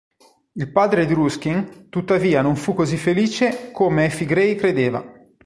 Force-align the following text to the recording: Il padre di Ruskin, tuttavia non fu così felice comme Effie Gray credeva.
Il 0.53 0.71
padre 0.71 1.05
di 1.05 1.13
Ruskin, 1.13 1.89
tuttavia 1.91 2.41
non 2.41 2.55
fu 2.55 2.73
così 2.73 2.97
felice 2.97 3.69
comme 3.71 4.05
Effie 4.05 4.25
Gray 4.25 4.55
credeva. 4.55 5.05